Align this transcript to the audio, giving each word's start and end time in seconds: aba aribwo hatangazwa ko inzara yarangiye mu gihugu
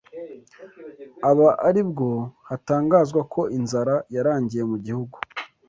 aba 1.29 1.49
aribwo 1.67 2.09
hatangazwa 2.49 3.21
ko 3.33 3.41
inzara 3.57 3.95
yarangiye 4.15 4.63
mu 4.71 4.77
gihugu 4.85 5.15